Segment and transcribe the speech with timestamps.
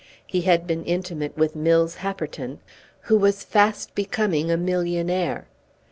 [0.25, 2.57] He had been intimate with Mills Happerton
[3.01, 5.45] who was fast becoming a millionaire.